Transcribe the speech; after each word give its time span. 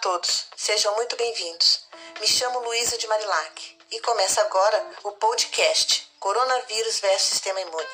todos, 0.00 0.46
sejam 0.56 0.94
muito 0.94 1.16
bem-vindos. 1.16 1.80
Me 2.20 2.26
chamo 2.26 2.60
Luísa 2.60 2.96
de 2.96 3.06
Marilac 3.08 3.78
e 3.90 4.00
começa 4.00 4.40
agora 4.42 4.90
o 5.02 5.12
podcast 5.12 6.08
Coronavírus 6.20 7.00
versus 7.00 7.30
Sistema 7.30 7.60
Imune. 7.60 7.88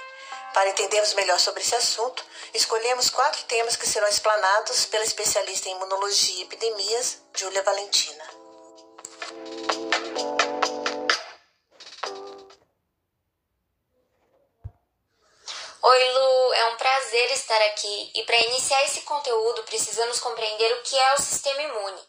Para 0.53 0.69
entendermos 0.69 1.15
melhor 1.15 1.41
sobre 1.41 1.63
esse 1.63 1.75
assunto, 1.75 2.23
escolhemos 2.53 3.09
quatro 3.09 3.45
temas 3.45 3.77
que 3.77 3.89
serão 3.89 4.07
explanados 4.07 4.85
pela 4.87 5.05
especialista 5.05 5.69
em 5.69 5.77
imunologia 5.77 6.41
e 6.41 6.43
epidemias, 6.43 7.23
Júlia 7.35 7.63
Valentina. 7.63 8.44
Um 16.75 16.77
prazer 16.77 17.31
estar 17.31 17.63
aqui 17.67 18.11
e 18.17 18.23
para 18.25 18.37
iniciar 18.37 18.85
esse 18.85 19.03
conteúdo 19.03 19.63
precisamos 19.63 20.19
compreender 20.19 20.73
o 20.75 20.83
que 20.83 20.99
é 20.99 21.15
o 21.15 21.19
sistema 21.19 21.63
imune. 21.63 22.03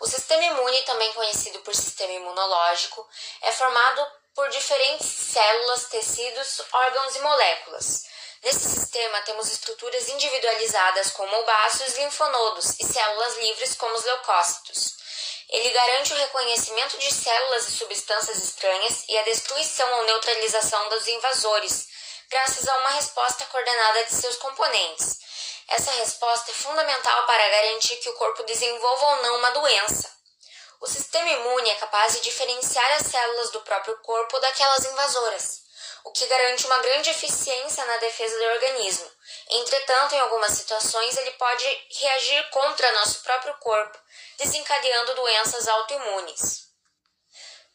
O 0.00 0.06
sistema 0.08 0.42
imune, 0.42 0.82
também 0.82 1.12
conhecido 1.12 1.60
por 1.60 1.72
sistema 1.72 2.12
imunológico, 2.12 3.08
é 3.42 3.52
formado 3.52 4.04
por 4.34 4.48
diferentes 4.48 5.06
células, 5.06 5.84
tecidos, 5.84 6.62
órgãos 6.72 7.14
e 7.14 7.20
moléculas. 7.20 8.04
Nesse 8.42 8.68
sistema 8.68 9.22
temos 9.22 9.52
estruturas 9.52 10.08
individualizadas 10.08 11.12
como 11.12 11.44
baços, 11.44 11.96
linfonodos 11.96 12.80
e 12.80 12.84
células 12.84 13.36
livres 13.36 13.76
como 13.76 13.94
os 13.94 14.04
leucócitos. 14.04 14.96
Ele 15.48 15.70
garante 15.70 16.12
o 16.12 16.16
reconhecimento 16.16 16.98
de 16.98 17.12
células 17.12 17.68
e 17.68 17.72
substâncias 17.72 18.42
estranhas 18.42 19.04
e 19.08 19.16
a 19.16 19.22
destruição 19.22 19.92
ou 19.98 20.06
neutralização 20.06 20.88
dos 20.88 21.06
invasores, 21.06 21.91
graças 22.32 22.66
a 22.66 22.78
uma 22.78 22.90
resposta 22.92 23.44
coordenada 23.44 24.04
de 24.04 24.14
seus 24.14 24.36
componentes. 24.36 25.18
Essa 25.68 25.90
resposta 25.92 26.50
é 26.50 26.54
fundamental 26.54 27.26
para 27.26 27.48
garantir 27.50 27.96
que 27.96 28.08
o 28.08 28.14
corpo 28.14 28.42
desenvolva 28.44 29.06
ou 29.06 29.22
não 29.22 29.36
uma 29.36 29.50
doença. 29.50 30.10
O 30.80 30.86
sistema 30.86 31.28
imune 31.28 31.68
é 31.68 31.74
capaz 31.74 32.14
de 32.14 32.20
diferenciar 32.22 32.90
as 32.94 33.06
células 33.06 33.50
do 33.50 33.60
próprio 33.60 33.94
corpo 33.98 34.40
daquelas 34.40 34.82
invasoras, 34.86 35.60
o 36.04 36.10
que 36.10 36.26
garante 36.26 36.64
uma 36.64 36.78
grande 36.78 37.10
eficiência 37.10 37.84
na 37.84 37.98
defesa 37.98 38.38
do 38.38 38.44
organismo. 38.54 39.10
Entretanto, 39.50 40.14
em 40.14 40.20
algumas 40.20 40.52
situações, 40.52 41.14
ele 41.18 41.32
pode 41.32 41.86
reagir 42.00 42.48
contra 42.48 42.92
nosso 42.92 43.22
próprio 43.22 43.54
corpo, 43.58 43.98
desencadeando 44.38 45.14
doenças 45.16 45.68
autoimunes. 45.68 46.71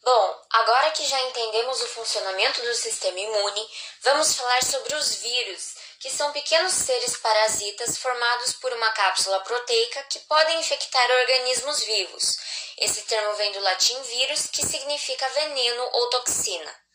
Bom, 0.04 0.46
agora 0.52 0.92
que 0.92 1.06
já 1.06 1.20
entendemos 1.22 1.82
o 1.82 1.88
funcionamento 1.88 2.62
do 2.62 2.74
sistema 2.76 3.20
imune, 3.20 3.70
vamos 4.04 4.36
falar 4.36 4.64
sobre 4.64 4.96
os 4.96 5.16
vírus, 5.16 5.76
que 6.00 6.10
são 6.10 6.32
pequenos 6.32 6.74
seres 6.74 7.18
parasitas 7.18 7.98
formados 7.98 8.54
por 8.54 8.72
uma 8.74 8.92
cápsula 8.92 9.40
proteica 9.42 10.04
que 10.04 10.20
podem 10.20 10.60
infectar 10.60 11.10
organismos 11.12 11.80
vivos. 11.84 12.38
Esse 12.78 13.02
termo 13.04 13.34
vem 13.34 13.52
do 13.52 13.60
latim 13.60 14.02
vírus, 14.04 14.48
que 14.48 14.66
significa 14.66 15.28
veneno 15.30 15.90
ou 15.92 16.10
toxina. 16.10 16.88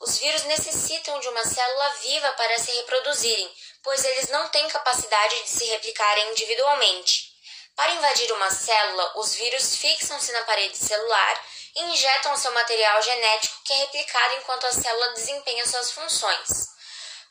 Os 0.00 0.18
vírus 0.18 0.44
necessitam 0.44 1.18
de 1.18 1.28
uma 1.28 1.44
célula 1.44 1.88
viva 2.02 2.32
para 2.32 2.58
se 2.58 2.72
reproduzirem, 2.72 3.50
pois 3.82 4.04
eles 4.04 4.28
não 4.28 4.48
têm 4.48 4.68
capacidade 4.68 5.42
de 5.42 5.50
se 5.50 5.64
replicarem 5.64 6.30
individualmente. 6.30 7.30
Para 7.74 7.92
invadir 7.92 8.30
uma 8.32 8.50
célula, 8.50 9.12
os 9.16 9.34
vírus 9.34 9.76
fixam-se 9.76 10.32
na 10.32 10.44
parede 10.44 10.76
celular 10.76 11.44
e 11.76 11.82
injetam 11.82 12.36
seu 12.36 12.52
material 12.52 13.02
genético 13.02 13.62
que 13.64 13.72
é 13.72 13.76
replicado 13.76 14.34
enquanto 14.34 14.66
a 14.66 14.72
célula 14.72 15.12
desempenha 15.14 15.66
suas 15.66 15.92
funções. 15.92 16.68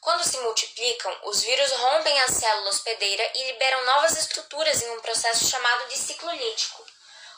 Quando 0.01 0.23
se 0.23 0.37
multiplicam, 0.39 1.17
os 1.23 1.41
vírus 1.41 1.71
rompem 1.73 2.21
a 2.21 2.27
célula 2.27 2.69
hospedeira 2.69 3.31
e 3.35 3.51
liberam 3.51 3.85
novas 3.85 4.17
estruturas 4.17 4.81
em 4.81 4.89
um 4.91 5.01
processo 5.01 5.45
chamado 5.49 5.89
de 5.89 5.97
ciclo 5.97 6.31
lítico. 6.31 6.85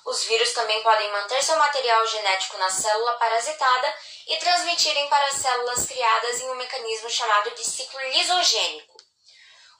Os 0.06 0.24
vírus 0.24 0.54
também 0.54 0.82
podem 0.82 1.12
manter 1.12 1.44
seu 1.44 1.56
material 1.58 2.06
genético 2.08 2.58
na 2.58 2.70
célula 2.70 3.14
parasitada 3.14 3.96
e 4.28 4.38
transmitirem 4.38 5.08
para 5.10 5.26
as 5.28 5.36
células 5.36 5.86
criadas 5.86 6.40
em 6.42 6.50
um 6.50 6.56
mecanismo 6.56 7.10
chamado 7.10 7.52
de 7.52 7.64
ciclo 7.64 8.00
lisogênico. 8.10 9.11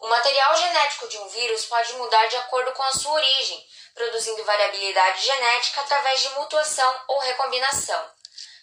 O 0.02 0.08
material 0.08 0.56
genético 0.56 1.08
de 1.08 1.18
um 1.20 1.28
vírus 1.28 1.66
pode 1.66 1.94
mudar 1.94 2.26
de 2.26 2.36
acordo 2.36 2.72
com 2.72 2.82
a 2.82 2.92
sua 2.92 3.12
origem, 3.12 3.64
produzindo 3.94 4.44
variabilidade 4.44 5.24
genética 5.24 5.82
através 5.82 6.22
de 6.22 6.30
mutação 6.30 7.02
ou 7.08 7.20
recombinação. 7.20 8.12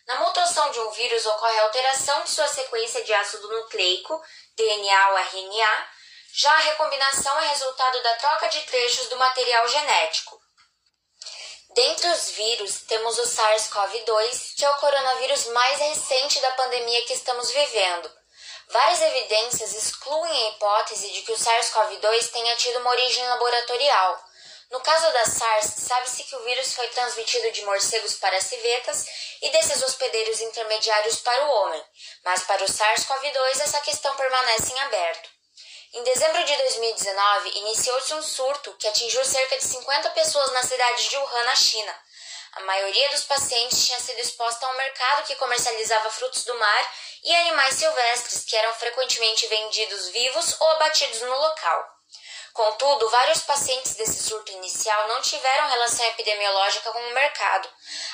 Na 0.09 0.17
mutação 0.17 0.69
de 0.73 0.81
um 0.81 0.91
vírus 0.91 1.25
ocorre 1.27 1.57
a 1.61 1.63
alteração 1.63 2.25
de 2.25 2.31
sua 2.31 2.49
sequência 2.49 3.05
de 3.05 3.15
ácido 3.15 3.49
nucleico, 3.49 4.21
DNA 4.57 5.11
ou 5.11 5.19
RNA, 5.19 5.89
já 6.35 6.53
a 6.53 6.59
recombinação 6.59 7.39
é 7.39 7.49
resultado 7.51 8.03
da 8.03 8.15
troca 8.17 8.49
de 8.49 8.61
trechos 8.63 9.07
do 9.09 9.17
material 9.17 9.69
genético. 9.69 10.41
Dentre 11.71 12.09
os 12.09 12.31
vírus, 12.31 12.81
temos 12.89 13.17
o 13.17 13.23
SARS-CoV-2, 13.23 14.57
que 14.57 14.65
é 14.65 14.71
o 14.71 14.77
coronavírus 14.79 15.47
mais 15.47 15.79
recente 15.79 16.41
da 16.41 16.51
pandemia 16.53 17.05
que 17.05 17.13
estamos 17.13 17.49
vivendo. 17.53 18.18
Várias 18.71 19.01
evidências 19.01 19.73
excluem 19.75 20.31
a 20.31 20.51
hipótese 20.51 21.11
de 21.11 21.23
que 21.23 21.33
o 21.33 21.37
SARS-CoV-2 21.37 22.31
tenha 22.31 22.55
tido 22.57 22.81
uma 22.81 22.91
origem 22.91 23.27
laboratorial. 23.27 24.25
No 24.71 24.81
caso 24.81 25.11
da 25.11 25.25
SARS, 25.25 25.73
sabe-se 25.79 26.25
que 26.25 26.37
o 26.37 26.45
vírus 26.45 26.75
foi 26.75 26.87
transmitido 26.89 27.51
de 27.51 27.65
morcegos 27.65 28.17
para 28.17 28.39
civetas 28.43 29.07
e 29.41 29.49
desses 29.51 29.83
hospedeiros 29.83 30.43
intermediários 30.43 31.17
para 31.21 31.47
o 31.47 31.51
homem, 31.51 31.83
mas 32.23 32.43
para 32.43 32.63
o 32.63 32.69
SARS-CoV-2 32.69 33.61
essa 33.61 33.81
questão 33.81 34.15
permanece 34.17 34.71
em 34.71 34.81
aberto. 34.81 35.31
Em 35.95 36.03
dezembro 36.03 36.45
de 36.45 36.55
2019, 36.55 37.49
iniciou-se 37.61 38.13
um 38.13 38.23
surto 38.23 38.75
que 38.75 38.87
atingiu 38.87 39.25
cerca 39.25 39.57
de 39.57 39.65
50 39.65 40.11
pessoas 40.11 40.53
na 40.53 40.63
cidade 40.63 41.09
de 41.09 41.17
Wuhan, 41.17 41.45
na 41.45 41.57
China. 41.57 41.99
A 42.59 42.65
maioria 42.65 43.09
dos 43.11 43.23
pacientes 43.23 43.87
tinha 43.87 44.01
sido 44.01 44.19
exposta 44.19 44.67
a 44.67 44.71
um 44.71 44.77
mercado 44.77 45.25
que 45.25 45.37
comercializava 45.37 46.11
frutos 46.11 46.43
do 46.43 46.59
mar 46.59 46.93
e 47.23 47.33
animais 47.37 47.77
silvestres 47.77 48.45
que 48.45 48.57
eram 48.57 48.75
frequentemente 48.75 49.47
vendidos 49.47 50.09
vivos 50.09 50.61
ou 50.61 50.69
abatidos 50.71 51.21
no 51.21 51.39
local. 51.39 51.89
Contudo, 52.53 53.09
vários 53.11 53.43
pacientes 53.43 53.95
desse 53.95 54.25
surto 54.25 54.51
inicial 54.51 55.07
não 55.07 55.23
tiveram 55.23 55.69
relação 55.69 56.05
epidemiológica 56.07 56.91
com 56.91 56.99
o 56.99 57.15
mercado, 57.15 57.71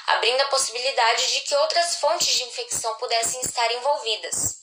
abrindo 0.08 0.42
a 0.42 0.48
possibilidade 0.48 1.32
de 1.32 1.40
que 1.40 1.56
outras 1.56 1.96
fontes 1.96 2.34
de 2.36 2.44
infecção 2.44 2.94
pudessem 2.96 3.40
estar 3.40 3.72
envolvidas. 3.72 4.58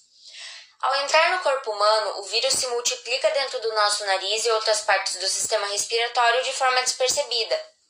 Ao 0.79 0.95
entrar 0.97 1.31
no 1.31 1.39
corpo 1.39 1.71
humano, 1.71 2.19
o 2.19 2.23
vírus 2.25 2.53
se 2.53 2.67
multiplica 2.67 3.31
dentro 3.31 3.59
do 3.59 3.73
nosso 3.73 4.05
nariz 4.05 4.45
e 4.45 4.51
outras 4.51 4.81
partes 4.81 5.15
do 5.15 5.27
sistema 5.27 5.65
respiratório 5.69 6.43
de 6.43 6.53
forma 6.53 6.83
despercebida. 6.83 7.80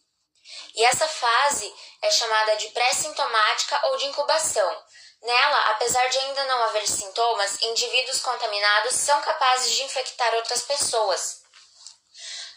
E 0.76 0.86
essa 0.86 1.08
fase 1.08 1.74
é 2.02 2.12
chamada 2.12 2.56
de 2.56 2.68
pré-sintomática 2.70 3.88
ou 3.88 3.98
de 3.98 4.06
incubação. 4.06 4.84
Nela, 5.22 5.72
apesar 5.72 6.08
de 6.08 6.18
ainda 6.18 6.44
não 6.46 6.64
haver 6.64 6.88
sintomas, 6.88 7.62
indivíduos 7.62 8.22
contaminados 8.22 8.96
são 8.96 9.22
capazes 9.22 9.72
de 9.74 9.84
infectar 9.84 10.34
outras 10.36 10.64
pessoas. 10.64 11.42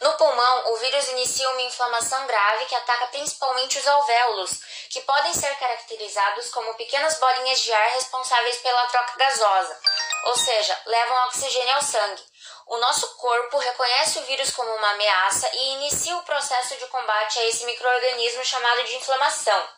No 0.00 0.12
pulmão, 0.14 0.72
o 0.72 0.76
vírus 0.76 1.08
inicia 1.08 1.48
uma 1.50 1.62
inflamação 1.62 2.26
grave 2.26 2.66
que 2.66 2.74
ataca 2.74 3.06
principalmente 3.08 3.78
os 3.78 3.86
alvéolos, 3.86 4.50
que 4.90 5.00
podem 5.02 5.32
ser 5.32 5.54
caracterizados 5.56 6.50
como 6.50 6.74
pequenas 6.74 7.18
bolinhas 7.18 7.60
de 7.60 7.72
ar 7.72 7.90
responsáveis 7.90 8.56
pela 8.58 8.86
troca 8.86 9.16
gasosa, 9.16 9.80
ou 10.24 10.36
seja, 10.36 10.78
levam 10.86 11.26
oxigênio 11.28 11.74
ao 11.76 11.82
sangue. 11.82 12.22
O 12.66 12.76
nosso 12.78 13.06
corpo 13.16 13.58
reconhece 13.58 14.18
o 14.18 14.22
vírus 14.22 14.50
como 14.50 14.74
uma 14.74 14.90
ameaça 14.90 15.48
e 15.52 15.72
inicia 15.74 16.16
o 16.16 16.22
processo 16.22 16.76
de 16.76 16.86
combate 16.86 17.38
a 17.38 17.44
esse 17.44 17.64
microorganismo 17.64 18.44
chamado 18.44 18.84
de 18.84 18.96
inflamação. 18.96 19.68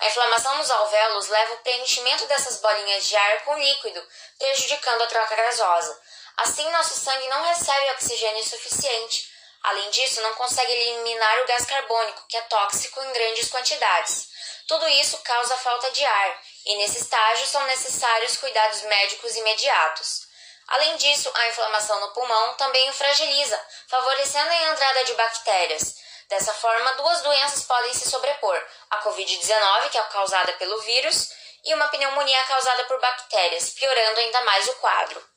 A 0.00 0.06
inflamação 0.06 0.56
nos 0.58 0.70
alvéolos 0.70 1.28
leva 1.28 1.52
ao 1.52 1.58
preenchimento 1.58 2.26
dessas 2.26 2.60
bolinhas 2.60 3.04
de 3.06 3.16
ar 3.16 3.44
com 3.44 3.56
líquido, 3.56 4.06
prejudicando 4.38 5.02
a 5.02 5.06
troca 5.06 5.36
gasosa. 5.36 6.00
Assim, 6.38 6.68
nosso 6.70 6.98
sangue 6.98 7.28
não 7.28 7.44
recebe 7.44 7.90
oxigênio 7.90 8.42
suficiente, 8.44 9.32
Além 9.62 9.90
disso, 9.90 10.20
não 10.22 10.34
consegue 10.34 10.72
eliminar 10.72 11.40
o 11.40 11.46
gás 11.46 11.64
carbônico, 11.64 12.26
que 12.28 12.36
é 12.36 12.40
tóxico 12.42 13.00
em 13.00 13.12
grandes 13.12 13.48
quantidades. 13.48 14.28
Tudo 14.66 14.88
isso 14.88 15.18
causa 15.18 15.56
falta 15.56 15.90
de 15.92 16.04
ar, 16.04 16.42
e 16.66 16.76
nesse 16.76 16.98
estágio 16.98 17.46
são 17.46 17.64
necessários 17.66 18.36
cuidados 18.36 18.82
médicos 18.82 19.36
imediatos. 19.36 20.22
Além 20.68 20.96
disso, 20.96 21.30
a 21.34 21.48
inflamação 21.48 22.00
no 22.00 22.12
pulmão 22.12 22.54
também 22.54 22.88
o 22.88 22.92
fragiliza, 22.92 23.60
favorecendo 23.88 24.50
a 24.50 24.72
entrada 24.72 25.04
de 25.04 25.14
bactérias. 25.14 25.94
Dessa 26.28 26.54
forma, 26.54 26.92
duas 26.92 27.20
doenças 27.22 27.64
podem 27.64 27.92
se 27.92 28.08
sobrepor: 28.08 28.64
a 28.90 29.02
Covid-19, 29.02 29.90
que 29.90 29.98
é 29.98 30.02
causada 30.04 30.52
pelo 30.54 30.80
vírus, 30.80 31.28
e 31.64 31.74
uma 31.74 31.88
pneumonia 31.88 32.42
causada 32.44 32.84
por 32.84 33.00
bactérias, 33.00 33.70
piorando 33.70 34.20
ainda 34.20 34.40
mais 34.42 34.68
o 34.68 34.74
quadro. 34.76 35.32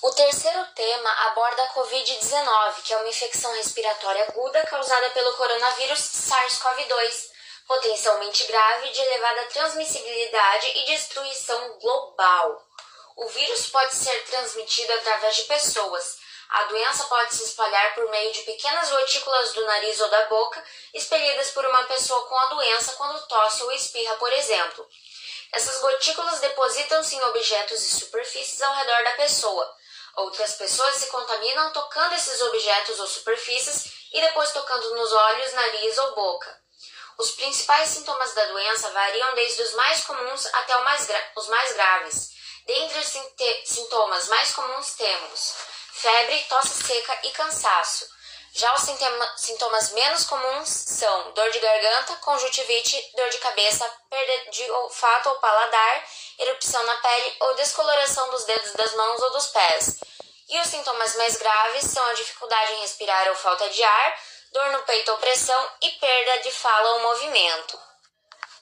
O 0.00 0.12
terceiro 0.12 0.64
tema 0.76 1.10
aborda 1.26 1.62
a 1.64 1.74
Covid-19, 1.74 2.82
que 2.82 2.94
é 2.94 2.96
uma 2.98 3.08
infecção 3.08 3.52
respiratória 3.54 4.24
aguda 4.28 4.64
causada 4.66 5.10
pelo 5.10 5.34
coronavírus 5.34 5.98
SARS-CoV-2, 5.98 7.30
potencialmente 7.66 8.46
grave, 8.46 8.90
de 8.90 9.00
elevada 9.00 9.44
transmissibilidade 9.46 10.66
e 10.78 10.84
destruição 10.84 11.78
global. 11.80 12.67
O 13.18 13.26
vírus 13.26 13.68
pode 13.70 13.92
ser 13.96 14.16
transmitido 14.26 14.92
através 14.92 15.34
de 15.34 15.42
pessoas. 15.42 16.18
A 16.50 16.62
doença 16.66 17.02
pode 17.06 17.34
se 17.34 17.42
espalhar 17.42 17.92
por 17.96 18.08
meio 18.10 18.32
de 18.32 18.42
pequenas 18.42 18.90
gotículas 18.90 19.52
do 19.54 19.66
nariz 19.66 20.00
ou 20.00 20.08
da 20.08 20.26
boca, 20.26 20.64
expelidas 20.94 21.50
por 21.50 21.66
uma 21.66 21.82
pessoa 21.82 22.24
com 22.28 22.38
a 22.38 22.46
doença 22.46 22.92
quando 22.92 23.26
tosse 23.26 23.64
ou 23.64 23.72
espirra, 23.72 24.14
por 24.18 24.32
exemplo. 24.32 24.88
Essas 25.52 25.80
gotículas 25.80 26.38
depositam-se 26.38 27.16
em 27.16 27.22
objetos 27.24 27.82
e 27.82 27.98
superfícies 27.98 28.62
ao 28.62 28.72
redor 28.72 29.02
da 29.02 29.12
pessoa. 29.14 29.76
Outras 30.14 30.52
pessoas 30.52 30.94
se 30.94 31.08
contaminam 31.08 31.72
tocando 31.72 32.14
esses 32.14 32.40
objetos 32.40 33.00
ou 33.00 33.06
superfícies 33.08 33.92
e 34.12 34.20
depois 34.20 34.52
tocando 34.52 34.94
nos 34.94 35.12
olhos, 35.12 35.52
nariz 35.54 35.98
ou 35.98 36.14
boca. 36.14 36.56
Os 37.18 37.32
principais 37.32 37.88
sintomas 37.88 38.32
da 38.32 38.44
doença 38.44 38.90
variam 38.90 39.34
desde 39.34 39.62
os 39.62 39.74
mais 39.74 40.04
comuns 40.04 40.46
até 40.54 40.72
os 41.34 41.48
mais 41.48 41.72
graves. 41.72 42.37
Dentre 42.68 42.98
os 42.98 43.06
sintomas 43.64 44.28
mais 44.28 44.52
comuns 44.52 44.92
temos 44.92 45.54
febre, 45.90 46.38
tosse 46.50 46.84
seca 46.84 47.18
e 47.22 47.30
cansaço. 47.30 48.06
Já 48.52 48.74
os 48.74 48.82
sintomas 49.38 49.92
menos 49.92 50.24
comuns 50.24 50.68
são 50.68 51.32
dor 51.32 51.50
de 51.50 51.60
garganta, 51.60 52.16
conjuntivite, 52.16 53.10
dor 53.16 53.30
de 53.30 53.38
cabeça, 53.38 53.90
perda 54.10 54.50
de 54.50 54.70
olfato 54.70 55.30
ou 55.30 55.36
paladar, 55.36 56.04
erupção 56.40 56.82
na 56.82 56.94
pele 56.96 57.36
ou 57.40 57.54
descoloração 57.54 58.30
dos 58.32 58.44
dedos 58.44 58.72
das 58.74 58.92
mãos 58.92 59.22
ou 59.22 59.30
dos 59.30 59.46
pés. 59.46 60.00
E 60.50 60.60
os 60.60 60.66
sintomas 60.66 61.16
mais 61.16 61.38
graves 61.38 61.84
são 61.90 62.04
a 62.04 62.12
dificuldade 62.12 62.74
em 62.74 62.80
respirar 62.82 63.28
ou 63.28 63.34
falta 63.34 63.66
de 63.70 63.82
ar, 63.82 64.20
dor 64.52 64.72
no 64.72 64.82
peito 64.82 65.10
ou 65.10 65.16
pressão 65.16 65.70
e 65.80 65.90
perda 65.92 66.42
de 66.42 66.50
fala 66.50 66.90
ou 66.96 67.00
movimento. 67.00 67.80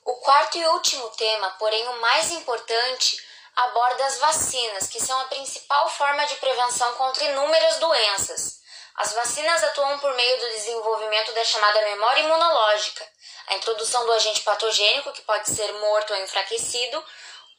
O 0.05 0.15
quarto 0.21 0.59
e 0.59 0.67
último 0.69 1.11
tema, 1.11 1.51
porém 1.59 1.89
o 1.89 2.01
mais 2.01 2.31
importante, 2.31 3.26
aborda 3.57 4.05
as 4.05 4.19
vacinas, 4.19 4.89
que 4.89 5.01
são 5.01 5.19
a 5.21 5.25
principal 5.25 5.89
forma 5.89 6.25
de 6.27 6.37
prevenção 6.37 6.93
contra 6.95 7.25
inúmeras 7.25 7.79
doenças. 7.79 8.61
As 8.97 9.13
vacinas 9.13 9.65
atuam 9.65 9.99
por 9.99 10.15
meio 10.15 10.41
do 10.41 10.49
desenvolvimento 10.51 11.33
da 11.33 11.45
chamada 11.45 11.83
memória 11.83 12.21
imunológica, 12.21 13.07
a 13.49 13.55
introdução 13.55 14.05
do 14.05 14.13
agente 14.13 14.41
patogênico, 14.41 15.13
que 15.13 15.23
pode 15.23 15.49
ser 15.49 15.73
morto 15.75 16.13
ou 16.13 16.21
enfraquecido, 16.21 17.05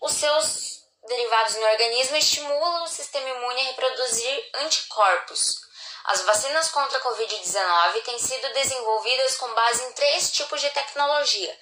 os 0.01 0.13
seus 0.13 0.77
derivados 1.07 1.55
no 1.55 1.65
organismo 1.65 2.17
estimulam 2.17 2.83
o 2.83 2.87
sistema 2.87 3.29
imune 3.29 3.61
a 3.61 3.63
reproduzir 3.65 4.49
anticorpos. 4.55 5.61
As 6.05 6.21
vacinas 6.21 6.69
contra 6.69 6.97
a 6.97 7.01
Covid-19 7.01 8.03
têm 8.03 8.19
sido 8.19 8.53
desenvolvidas 8.53 9.37
com 9.37 9.53
base 9.53 9.83
em 9.83 9.93
três 9.93 10.31
tipos 10.31 10.61
de 10.61 10.69
tecnologia. 10.69 11.59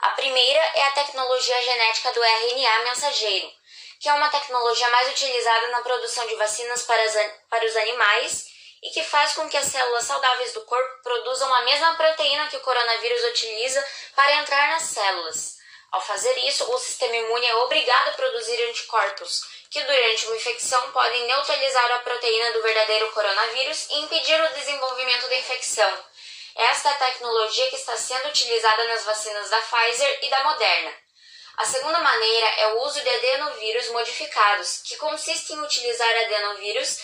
A 0.00 0.10
primeira 0.10 0.60
é 0.74 0.84
a 0.84 0.90
tecnologia 0.90 1.62
genética 1.62 2.12
do 2.12 2.22
RNA 2.22 2.78
mensageiro, 2.84 3.50
que 4.04 4.08
é 4.10 4.12
uma 4.12 4.28
tecnologia 4.28 4.86
mais 4.90 5.08
utilizada 5.08 5.68
na 5.68 5.80
produção 5.80 6.26
de 6.26 6.34
vacinas 6.34 6.82
para, 6.82 7.02
as, 7.04 7.14
para 7.48 7.64
os 7.64 7.74
animais 7.74 8.44
e 8.82 8.90
que 8.90 9.02
faz 9.02 9.32
com 9.32 9.48
que 9.48 9.56
as 9.56 9.64
células 9.64 10.04
saudáveis 10.04 10.52
do 10.52 10.60
corpo 10.66 11.02
produzam 11.02 11.54
a 11.54 11.62
mesma 11.62 11.94
proteína 11.94 12.46
que 12.48 12.58
o 12.58 12.60
coronavírus 12.60 13.24
utiliza 13.24 13.82
para 14.14 14.36
entrar 14.42 14.68
nas 14.72 14.82
células. 14.82 15.56
Ao 15.90 16.02
fazer 16.02 16.36
isso, 16.40 16.70
o 16.70 16.78
sistema 16.78 17.16
imune 17.16 17.46
é 17.46 17.54
obrigado 17.54 18.08
a 18.08 18.12
produzir 18.12 18.62
anticorpos, 18.68 19.40
que 19.70 19.82
durante 19.82 20.26
uma 20.26 20.36
infecção 20.36 20.92
podem 20.92 21.24
neutralizar 21.24 21.90
a 21.92 22.00
proteína 22.00 22.52
do 22.52 22.60
verdadeiro 22.60 23.10
coronavírus 23.12 23.88
e 23.88 24.00
impedir 24.00 24.38
o 24.38 24.52
desenvolvimento 24.52 25.26
da 25.30 25.36
infecção. 25.36 26.04
Esta 26.56 26.90
é 26.90 26.92
a 26.92 27.06
tecnologia 27.06 27.70
que 27.70 27.76
está 27.76 27.96
sendo 27.96 28.28
utilizada 28.28 28.84
nas 28.84 29.02
vacinas 29.02 29.48
da 29.48 29.62
Pfizer 29.62 30.18
e 30.20 30.28
da 30.28 30.44
Moderna. 30.44 31.03
A 31.56 31.64
segunda 31.64 31.98
maneira 32.00 32.46
é 32.58 32.66
o 32.74 32.82
uso 32.82 33.00
de 33.00 33.08
adenovírus 33.08 33.88
modificados, 33.90 34.82
que 34.84 34.96
consiste 34.96 35.52
em 35.52 35.60
utilizar 35.60 36.16
adenovírus 36.24 36.98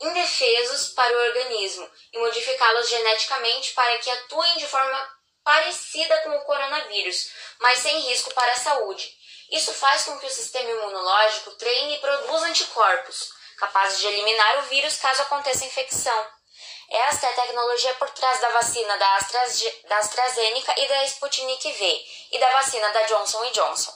indefesos 0.00 0.88
para 0.90 1.16
o 1.16 1.20
organismo 1.28 1.90
e 2.12 2.18
modificá-los 2.18 2.88
geneticamente 2.88 3.72
para 3.72 3.98
que 3.98 4.10
atuem 4.10 4.58
de 4.58 4.66
forma 4.66 5.08
parecida 5.42 6.18
com 6.22 6.30
o 6.30 6.44
coronavírus, 6.44 7.30
mas 7.60 7.78
sem 7.78 7.98
risco 8.00 8.32
para 8.34 8.52
a 8.52 8.56
saúde. 8.56 9.10
Isso 9.50 9.72
faz 9.72 10.04
com 10.04 10.18
que 10.18 10.26
o 10.26 10.30
sistema 10.30 10.70
imunológico 10.70 11.52
treine 11.52 11.94
e 11.94 12.00
produza 12.00 12.46
anticorpos, 12.46 13.30
capazes 13.58 14.00
de 14.00 14.06
eliminar 14.06 14.58
o 14.58 14.62
vírus 14.62 14.96
caso 14.96 15.22
aconteça 15.22 15.64
infecção. 15.64 16.26
Esta 16.96 17.26
é 17.26 17.30
a 17.30 17.42
tecnologia 17.42 17.92
por 17.94 18.08
trás 18.10 18.40
da 18.40 18.50
vacina 18.50 18.96
da, 18.96 19.18
da 19.88 19.98
AstraZeneca 19.98 20.74
e 20.78 20.86
da 20.86 21.04
Sputnik 21.06 21.72
V 21.72 22.06
e 22.30 22.38
da 22.38 22.50
vacina 22.52 22.88
da 22.90 23.02
Johnson 23.02 23.44
Johnson. 23.50 23.92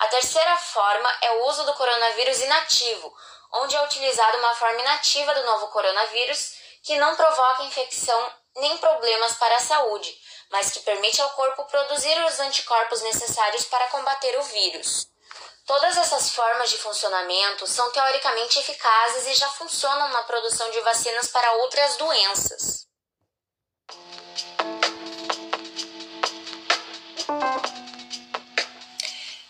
A 0.00 0.08
terceira 0.08 0.54
forma 0.58 1.10
é 1.22 1.30
o 1.30 1.46
uso 1.46 1.64
do 1.64 1.72
coronavírus 1.72 2.42
inativo, 2.42 3.16
onde 3.50 3.74
é 3.74 3.82
utilizada 3.82 4.36
uma 4.36 4.54
forma 4.56 4.78
inativa 4.78 5.34
do 5.34 5.42
novo 5.46 5.68
coronavírus 5.68 6.52
que 6.82 6.96
não 6.96 7.16
provoca 7.16 7.62
infecção 7.62 8.30
nem 8.56 8.76
problemas 8.76 9.36
para 9.36 9.56
a 9.56 9.60
saúde, 9.60 10.14
mas 10.50 10.70
que 10.70 10.80
permite 10.80 11.22
ao 11.22 11.30
corpo 11.30 11.64
produzir 11.64 12.24
os 12.26 12.40
anticorpos 12.40 13.00
necessários 13.00 13.64
para 13.64 13.88
combater 13.88 14.38
o 14.38 14.42
vírus. 14.42 15.13
Todas 15.66 15.96
essas 15.96 16.30
formas 16.30 16.70
de 16.70 16.76
funcionamento 16.76 17.66
são 17.66 17.90
teoricamente 17.90 18.58
eficazes 18.58 19.26
e 19.26 19.34
já 19.34 19.48
funcionam 19.48 20.08
na 20.08 20.22
produção 20.24 20.70
de 20.70 20.80
vacinas 20.80 21.28
para 21.28 21.52
outras 21.54 21.96
doenças. 21.96 22.86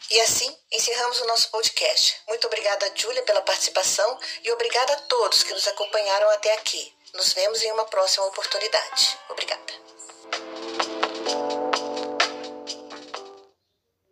E 0.08 0.20
assim 0.20 0.56
encerramos 0.70 1.20
o 1.20 1.26
nosso 1.26 1.50
podcast. 1.50 2.22
Muito 2.28 2.46
obrigada, 2.46 2.92
Júlia, 2.94 3.24
pela 3.24 3.42
participação 3.42 4.16
e 4.44 4.52
obrigada 4.52 4.92
a 4.92 5.00
todos 5.02 5.42
que 5.42 5.52
nos 5.52 5.66
acompanharam 5.66 6.30
até 6.30 6.52
aqui. 6.54 6.94
Nos 7.14 7.32
vemos 7.32 7.60
em 7.62 7.72
uma 7.72 7.86
próxima 7.86 8.24
oportunidade. 8.26 9.18
Obrigada. 9.28 9.83